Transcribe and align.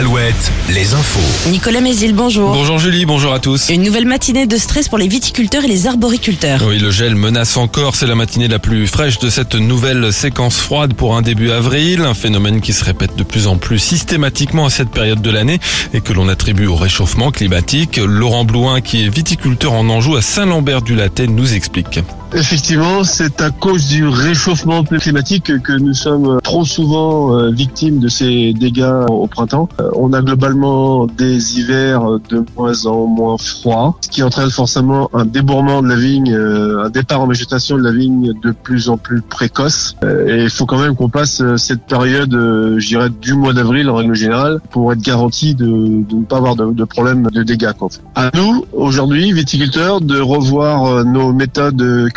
Alouette, 0.00 0.50
les 0.70 0.94
infos. 0.94 1.50
Nicolas 1.50 1.82
Mézil, 1.82 2.14
bonjour. 2.14 2.54
Bonjour 2.54 2.78
Julie, 2.78 3.04
bonjour 3.04 3.34
à 3.34 3.38
tous. 3.38 3.68
Une 3.68 3.82
nouvelle 3.82 4.06
matinée 4.06 4.46
de 4.46 4.56
stress 4.56 4.88
pour 4.88 4.96
les 4.96 5.08
viticulteurs 5.08 5.64
et 5.64 5.68
les 5.68 5.86
arboriculteurs. 5.86 6.62
Oui, 6.66 6.78
le 6.78 6.90
gel 6.90 7.14
menace 7.14 7.58
encore. 7.58 7.94
C'est 7.94 8.06
la 8.06 8.14
matinée 8.14 8.48
la 8.48 8.58
plus 8.58 8.86
fraîche 8.86 9.18
de 9.18 9.28
cette 9.28 9.56
nouvelle 9.56 10.10
séquence 10.10 10.56
froide 10.56 10.94
pour 10.94 11.18
un 11.18 11.20
début 11.20 11.50
avril. 11.50 12.00
Un 12.00 12.14
phénomène 12.14 12.62
qui 12.62 12.72
se 12.72 12.82
répète 12.82 13.14
de 13.14 13.22
plus 13.22 13.46
en 13.46 13.58
plus 13.58 13.78
systématiquement 13.78 14.64
à 14.64 14.70
cette 14.70 14.90
période 14.90 15.20
de 15.20 15.30
l'année 15.30 15.60
et 15.92 16.00
que 16.00 16.14
l'on 16.14 16.30
attribue 16.30 16.66
au 16.66 16.76
réchauffement 16.76 17.30
climatique. 17.30 18.00
Laurent 18.02 18.46
Blouin, 18.46 18.80
qui 18.80 19.04
est 19.04 19.14
viticulteur 19.14 19.74
en 19.74 19.86
Anjou 19.90 20.16
à 20.16 20.22
Saint-Lambert-du-Latte, 20.22 21.20
nous 21.28 21.52
explique. 21.52 22.00
Effectivement, 22.32 23.02
c'est 23.02 23.40
à 23.40 23.50
cause 23.50 23.88
du 23.88 24.06
réchauffement 24.06 24.84
climatique 24.84 25.60
que 25.62 25.72
nous 25.72 25.94
sommes 25.94 26.38
trop 26.42 26.64
souvent 26.64 27.36
euh, 27.36 27.50
victimes 27.50 27.98
de 27.98 28.06
ces 28.06 28.52
dégâts 28.52 29.04
au 29.08 29.26
printemps. 29.26 29.68
Euh, 29.80 29.90
On 29.96 30.12
a 30.12 30.22
globalement 30.22 31.06
des 31.06 31.58
hivers 31.58 32.20
de 32.28 32.44
moins 32.56 32.86
en 32.86 33.06
moins 33.06 33.36
froids, 33.36 33.96
ce 34.00 34.08
qui 34.08 34.22
entraîne 34.22 34.50
forcément 34.50 35.10
un 35.12 35.24
débourrement 35.24 35.82
de 35.82 35.88
la 35.88 35.96
vigne, 35.96 36.32
euh, 36.32 36.84
un 36.84 36.90
départ 36.90 37.20
en 37.20 37.26
végétation 37.26 37.76
de 37.76 37.82
la 37.82 37.90
vigne 37.90 38.32
de 38.40 38.52
plus 38.52 38.88
en 38.88 38.96
plus 38.96 39.22
précoce. 39.22 39.96
Et 40.28 40.44
il 40.44 40.50
faut 40.50 40.66
quand 40.66 40.78
même 40.78 40.94
qu'on 40.94 41.08
passe 41.08 41.42
cette 41.56 41.82
période, 41.82 42.32
je 42.32 43.08
du 43.08 43.34
mois 43.34 43.54
d'avril 43.54 43.88
en 43.88 43.96
règle 43.96 44.14
générale, 44.14 44.60
pour 44.70 44.92
être 44.92 45.00
garanti 45.00 45.54
de, 45.54 45.66
ne 45.66 46.24
pas 46.24 46.36
avoir 46.36 46.54
de, 46.54 46.72
de 46.72 46.84
problème 46.84 47.26
de 47.32 47.42
dégâts. 47.42 47.72
Quoi. 47.76 47.88
À 48.14 48.30
nous, 48.34 48.64
aujourd'hui, 48.72 49.32
viticulteurs, 49.32 50.00
de 50.00 50.20
revoir 50.20 51.04
nos 51.04 51.32
méthodes 51.32 52.10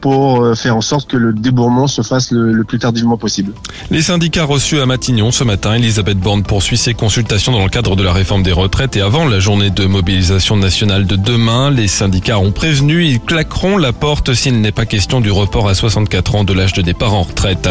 pour 0.00 0.42
euh, 0.42 0.54
faire 0.54 0.76
en 0.76 0.80
sorte 0.80 1.08
que 1.08 1.16
le 1.16 1.32
débourrement 1.32 1.86
se 1.86 2.02
fasse 2.02 2.30
le, 2.30 2.52
le 2.52 2.64
plus 2.64 2.78
tardivement 2.78 3.16
possible. 3.16 3.52
Les 3.90 4.02
syndicats 4.02 4.44
reçus 4.44 4.80
à 4.80 4.86
Matignon 4.86 5.30
ce 5.30 5.44
matin, 5.44 5.74
Elisabeth 5.74 6.18
Borne 6.18 6.42
poursuit 6.42 6.76
ses 6.76 6.94
consultations 6.94 7.52
dans 7.52 7.62
le 7.62 7.68
cadre 7.68 7.96
de 7.96 8.02
la 8.02 8.12
réforme 8.12 8.42
des 8.42 8.52
retraites 8.52 8.96
et 8.96 9.00
avant 9.00 9.26
la 9.26 9.40
journée 9.40 9.70
de 9.70 9.86
mobilisation 9.86 10.56
nationale 10.56 11.06
de 11.06 11.16
demain, 11.16 11.70
les 11.70 11.88
syndicats 11.88 12.38
ont 12.38 12.52
prévenu, 12.52 13.04
ils 13.04 13.20
claqueront 13.20 13.76
la 13.76 13.92
porte 13.92 14.34
s'il 14.34 14.60
n'est 14.60 14.72
pas 14.72 14.86
question 14.86 15.20
du 15.20 15.30
report 15.30 15.68
à 15.68 15.74
64 15.74 16.34
ans 16.34 16.44
de 16.44 16.52
l'âge 16.52 16.72
de 16.72 16.82
départ 16.82 17.14
en 17.14 17.22
retraite. 17.22 17.68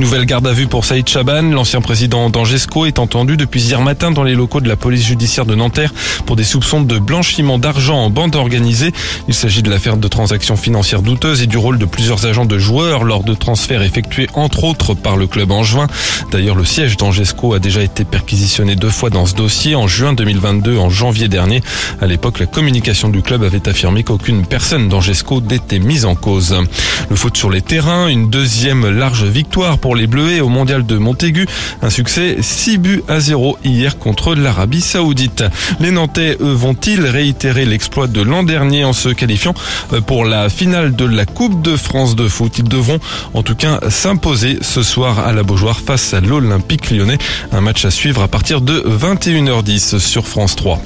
Nouvelle 0.00 0.24
garde 0.24 0.46
à 0.46 0.52
vue 0.52 0.66
pour 0.66 0.84
Saïd 0.84 1.08
Chaban, 1.08 1.42
l'ancien 1.42 1.80
président 1.80 2.30
d'Angesco 2.30 2.86
est 2.86 2.98
entendu 2.98 3.36
depuis 3.36 3.62
hier 3.62 3.80
matin 3.80 4.10
dans 4.10 4.24
les 4.24 4.34
locaux 4.34 4.60
de 4.60 4.68
la 4.68 4.76
police 4.76 5.04
judiciaire 5.04 5.46
de 5.46 5.54
Nanterre 5.54 5.92
pour 6.26 6.36
des 6.36 6.44
soupçons 6.44 6.82
de 6.82 6.98
blanchiment 6.98 7.58
d'argent 7.58 7.96
en 7.96 8.10
bande 8.10 8.36
organisée. 8.36 8.92
Il 9.28 9.34
s'agit 9.34 9.62
de 9.62 9.70
l'affaire 9.70 9.96
de 9.96 10.08
transactions 10.08 10.56
financières 10.56 11.02
douteuses 11.04 11.42
et 11.42 11.46
du 11.46 11.56
rôle 11.56 11.78
de 11.78 11.84
plusieurs 11.84 12.26
agents 12.26 12.46
de 12.46 12.58
joueurs 12.58 13.04
lors 13.04 13.22
de 13.22 13.34
transferts 13.34 13.82
effectués 13.82 14.26
entre 14.34 14.64
autres 14.64 14.94
par 14.94 15.16
le 15.16 15.28
club 15.28 15.52
juin. 15.62 15.86
D'ailleurs, 16.32 16.56
le 16.56 16.64
siège 16.64 16.96
d'Angesco 16.96 17.54
a 17.54 17.58
déjà 17.58 17.82
été 17.82 18.04
perquisitionné 18.04 18.74
deux 18.74 18.88
fois 18.88 19.10
dans 19.10 19.26
ce 19.26 19.34
dossier, 19.34 19.74
en 19.76 19.86
juin 19.86 20.12
2022 20.14 20.78
en 20.78 20.90
janvier 20.90 21.28
dernier. 21.28 21.62
À 22.00 22.06
l'époque, 22.06 22.40
la 22.40 22.46
communication 22.46 23.10
du 23.10 23.22
club 23.22 23.44
avait 23.44 23.68
affirmé 23.68 24.02
qu'aucune 24.02 24.46
personne 24.46 24.88
d'Angesco 24.88 25.40
n'était 25.40 25.78
mise 25.78 26.06
en 26.06 26.14
cause. 26.14 26.56
Le 27.10 27.16
foot 27.16 27.36
sur 27.36 27.50
les 27.50 27.60
terrains, 27.60 28.08
une 28.08 28.30
deuxième 28.30 28.88
large 28.88 29.24
victoire 29.24 29.78
pour 29.78 29.94
les 29.94 30.06
Bleuets 30.06 30.40
au 30.40 30.48
mondial 30.48 30.86
de 30.86 30.96
Montaigu. 30.96 31.46
Un 31.82 31.90
succès 31.90 32.38
6 32.40 32.78
buts 32.78 33.02
à 33.06 33.20
0 33.20 33.58
hier 33.64 33.98
contre 33.98 34.34
l'Arabie 34.34 34.80
Saoudite. 34.80 35.44
Les 35.78 35.90
Nantais, 35.90 36.38
eux, 36.40 36.52
vont-ils 36.52 37.04
réitérer 37.04 37.66
l'exploit 37.66 38.06
de 38.06 38.22
l'an 38.22 38.42
dernier 38.42 38.84
en 38.84 38.94
se 38.94 39.10
qualifiant 39.10 39.54
pour 40.06 40.24
la 40.24 40.48
finale 40.48 40.93
de 40.96 41.04
la 41.04 41.26
Coupe 41.26 41.62
de 41.62 41.76
France 41.76 42.16
de 42.16 42.28
foot 42.28 42.58
Ils 42.58 42.68
devront 42.68 42.98
en 43.34 43.42
tout 43.42 43.54
cas 43.54 43.80
s'imposer 43.90 44.58
ce 44.62 44.82
soir 44.82 45.18
à 45.18 45.32
la 45.32 45.42
Beaujoire 45.42 45.80
face 45.80 46.14
à 46.14 46.20
l'Olympique 46.20 46.90
lyonnais. 46.90 47.18
Un 47.52 47.60
match 47.60 47.84
à 47.84 47.90
suivre 47.90 48.22
à 48.22 48.28
partir 48.28 48.60
de 48.60 48.80
21h10 48.80 49.98
sur 49.98 50.26
France 50.26 50.56
3. 50.56 50.80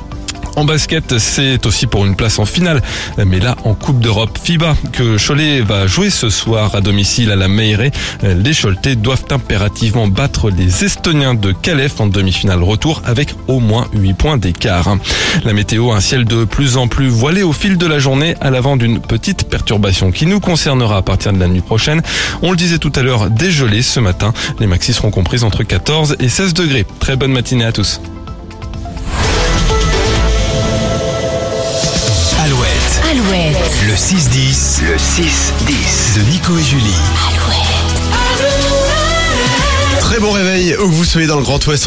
En 0.57 0.65
basket, 0.65 1.19
c'est 1.19 1.67
aussi 1.67 1.87
pour 1.87 2.05
une 2.05 2.17
place 2.17 2.39
en 2.39 2.45
finale, 2.45 2.83
mais 3.25 3.39
là 3.39 3.57
en 3.64 3.75
Coupe 3.75 4.01
d'Europe 4.01 4.39
FIBA 4.42 4.77
que 4.92 5.17
Cholet 5.25 5.61
va 5.61 5.86
jouer 5.86 6.11
ce 6.11 6.31
soir 6.31 6.75
à 6.75 6.81
domicile 6.81 7.31
à 7.31 7.36
la 7.36 7.48
Meirée. 7.48 7.92
Les 8.23 8.55
Choletais 8.55 8.97
doivent 8.97 9.25
impérativement 9.31 10.08
battre 10.08 10.51
les 10.51 10.85
Estoniens 10.85 11.35
de 11.35 11.53
Calais 11.53 11.89
en 11.98 12.07
demi-finale 12.07 12.63
retour 12.63 13.03
avec 13.05 13.35
au 13.47 13.61
moins 13.61 13.89
8 13.95 14.14
points 14.14 14.37
d'écart. 14.37 14.97
La 15.45 15.53
météo, 15.53 15.92
un 15.92 16.01
ciel 16.01 16.25
de 16.25 16.45
plus 16.45 16.77
en 16.77 16.89
plus 16.89 17.08
voilé 17.08 17.42
au 17.42 17.53
fil 17.53 17.79
de 17.79 17.87
la 17.87 17.98
journée 17.98 18.35
à 18.41 18.51
l'avant 18.51 18.77
d'une 18.77 19.01
petite 19.01 19.48
perturbation 19.48 20.11
qui 20.11 20.27
nous 20.27 20.41
concernera 20.41 20.98
à 20.98 21.03
partir 21.03 21.33
de 21.33 21.39
la 21.39 21.48
nuit 21.48 21.61
prochaine. 21.61 22.03
On 22.42 22.51
le 22.51 22.57
disait 22.57 22.79
tout 22.79 22.92
à 22.95 23.03
l'heure, 23.03 23.31
dégelé 23.31 23.83
ce 23.83 24.01
matin. 24.01 24.33
Les 24.61 24.67
maxis 24.67 24.95
seront 24.95 25.11
comprises 25.11 25.45
entre 25.45 25.63
14 25.63 26.17
et 26.20 26.29
16 26.29 26.55
degrés. 26.55 26.87
Très 27.01 27.17
bonne 27.17 27.33
matinée 27.33 27.64
à 27.64 27.73
tous. 27.73 28.01
Le 33.89 33.95
6-10, 33.95 34.83
le 34.85 34.97
6-10 34.97 36.17
de 36.19 36.23
Nico 36.31 36.59
et 36.59 36.63
Julie. 36.63 36.93
alouette. 37.27 38.89
Très 39.99 40.21
bon 40.21 40.31
réveil 40.31 40.75
où 40.77 40.91
que 40.91 40.95
vous 40.95 41.05
soyez 41.07 41.27
dans 41.27 41.39
le 41.39 41.43
Grand 41.43 41.67
Ouest. 41.67 41.87